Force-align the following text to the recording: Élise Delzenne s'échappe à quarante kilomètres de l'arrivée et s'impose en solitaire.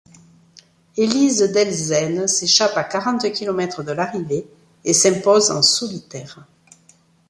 Élise 0.97 1.51
Delzenne 1.53 2.27
s'échappe 2.27 2.75
à 2.75 2.83
quarante 2.85 3.31
kilomètres 3.33 3.83
de 3.83 3.91
l'arrivée 3.91 4.47
et 4.83 4.95
s'impose 4.95 5.51
en 5.51 5.61
solitaire. 5.61 6.43